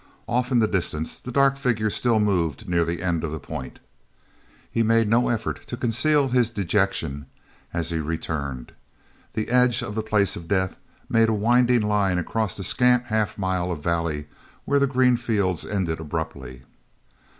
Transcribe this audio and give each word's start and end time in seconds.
Off 0.27 0.51
in 0.51 0.57
the 0.57 0.67
distance 0.67 1.19
the 1.19 1.31
dark 1.31 1.57
figures 1.59 1.93
still 1.95 2.19
moved 2.19 2.67
near 2.67 2.83
the 2.83 3.03
end 3.03 3.23
of 3.23 3.31
the 3.31 3.39
point. 3.39 3.79
He 4.71 4.81
made 4.81 5.07
no 5.07 5.29
effort 5.29 5.67
to 5.67 5.77
conceal 5.77 6.29
his 6.29 6.49
dejection 6.49 7.27
as 7.71 7.91
he 7.91 7.99
returned. 7.99 8.71
The 9.33 9.49
edge 9.49 9.83
of 9.83 9.93
the 9.93 10.01
Place 10.01 10.35
of 10.35 10.47
Death 10.47 10.75
made 11.07 11.29
a 11.29 11.33
winding 11.35 11.81
line 11.81 12.17
across 12.17 12.57
the 12.57 12.63
scant 12.63 13.05
half 13.13 13.37
mile 13.37 13.71
of 13.71 13.83
valley 13.83 14.25
where 14.65 14.79
the 14.79 14.87
green 14.87 15.17
fields 15.17 15.67
ended 15.67 15.99
abruptly. 15.99 16.63